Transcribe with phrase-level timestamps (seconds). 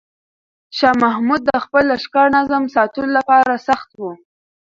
[0.77, 4.01] شاه محمود د خپل لښکر نظم ساتلو لپاره سخت و.